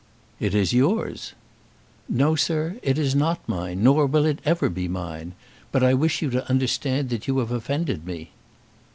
"It 0.39 0.55
is 0.55 0.73
yours." 0.73 1.33
"No, 2.09 2.35
sir; 2.35 2.77
it 2.81 2.97
is 2.97 3.13
not 3.13 3.47
mine, 3.47 3.83
nor 3.83 4.07
will 4.07 4.25
it 4.25 4.39
ever 4.43 4.67
be 4.67 4.87
mine. 4.87 5.33
But 5.71 5.83
I 5.83 5.93
wish 5.93 6.23
you 6.23 6.31
to 6.31 6.49
understand 6.49 7.09
that 7.09 7.27
you 7.27 7.37
have 7.37 7.51
offended 7.51 8.03
me." 8.07 8.31